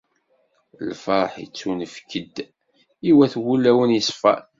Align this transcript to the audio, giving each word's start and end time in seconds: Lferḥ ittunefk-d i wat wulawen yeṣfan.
Lferḥ 0.89 1.33
ittunefk-d 1.45 2.35
i 3.09 3.11
wat 3.17 3.33
wulawen 3.43 3.95
yeṣfan. 3.95 4.43